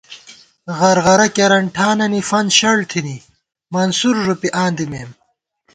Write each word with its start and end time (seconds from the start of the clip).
غرغرہ 0.77 1.27
کېرن 1.35 1.65
ٹھانَنی 1.75 2.21
فنت 2.29 2.49
شَڑ 2.59 2.77
تھنی، 2.89 3.17
منصور 3.73 4.15
ݫُوپی 4.23 4.49
آں 4.61 4.71
دِمېم 4.75 5.09